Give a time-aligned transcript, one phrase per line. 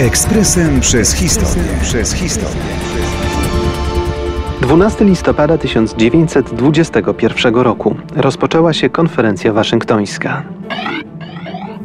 [0.00, 1.64] Ekspresem przez historię.
[1.82, 2.62] Przez historię.
[4.60, 10.42] 12 listopada 1921 roku rozpoczęła się konferencja waszyngtońska.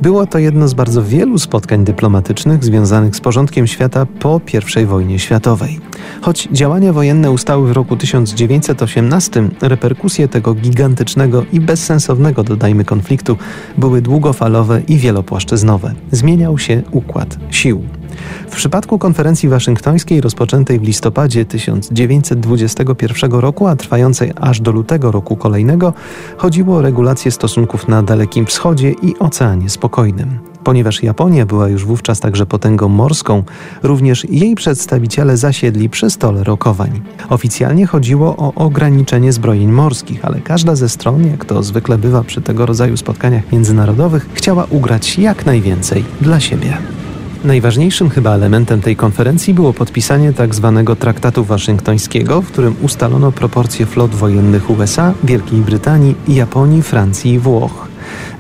[0.01, 4.41] Było to jedno z bardzo wielu spotkań dyplomatycznych związanych z porządkiem świata po
[4.81, 5.79] I wojnie światowej.
[6.21, 13.37] Choć działania wojenne ustały w roku 1918, reperkusje tego gigantycznego i bezsensownego, dodajmy, konfliktu
[13.77, 15.93] były długofalowe i wielopłaszczyznowe.
[16.11, 17.83] Zmieniał się układ sił.
[18.55, 25.35] W przypadku konferencji waszyngtońskiej rozpoczętej w listopadzie 1921 roku, a trwającej aż do lutego roku
[25.35, 25.93] kolejnego,
[26.37, 30.39] chodziło o regulację stosunków na Dalekim Wschodzie i Oceanie Spokojnym.
[30.63, 33.43] Ponieważ Japonia była już wówczas także potęgą morską,
[33.83, 37.01] również jej przedstawiciele zasiedli przy stole rokowań.
[37.29, 42.41] Oficjalnie chodziło o ograniczenie zbrojeń morskich, ale każda ze stron, jak to zwykle bywa przy
[42.41, 46.94] tego rodzaju spotkaniach międzynarodowych, chciała ugrać jak najwięcej dla siebie.
[47.45, 50.83] Najważniejszym chyba elementem tej konferencji było podpisanie tzw.
[50.85, 57.39] Tak traktatu waszyngtońskiego, w którym ustalono proporcje flot wojennych USA, Wielkiej Brytanii, Japonii, Francji i
[57.39, 57.87] Włoch.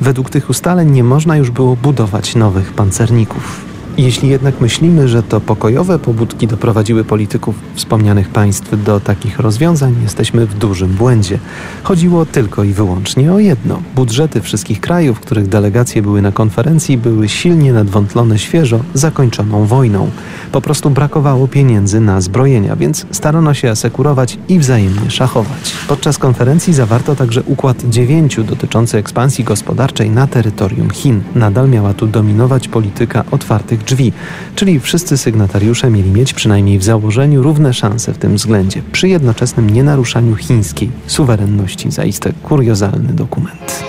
[0.01, 3.74] Według tych ustaleń nie można już było budować nowych pancerników.
[3.97, 10.45] Jeśli jednak myślimy, że to pokojowe pobudki doprowadziły polityków wspomnianych państw do takich rozwiązań, jesteśmy
[10.45, 11.39] w dużym błędzie.
[11.83, 13.81] Chodziło tylko i wyłącznie o jedno.
[13.95, 20.09] Budżety wszystkich krajów, których delegacje były na konferencji, były silnie nadwątlone świeżo zakończoną wojną.
[20.55, 25.73] Po prostu brakowało pieniędzy na zbrojenia, więc starano się asekurować i wzajemnie szachować.
[25.87, 31.23] Podczas konferencji zawarto także układ dziewięciu dotyczący ekspansji gospodarczej na terytorium Chin.
[31.35, 34.13] Nadal miała tu dominować polityka otwartych drzwi,
[34.55, 39.69] czyli wszyscy sygnatariusze mieli mieć przynajmniej w założeniu równe szanse w tym względzie, przy jednoczesnym
[39.69, 41.91] nienaruszaniu chińskiej suwerenności.
[41.91, 43.83] Zaiste kuriozalny dokument.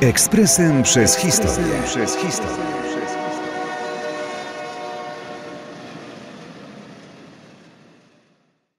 [0.00, 1.82] Ekspresem przez historię.
[1.86, 2.83] Przez historię.